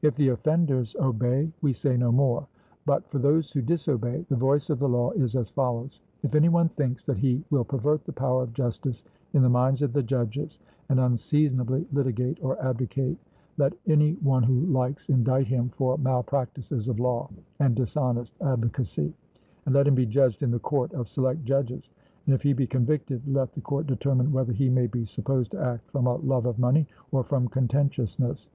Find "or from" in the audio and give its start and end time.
27.12-27.46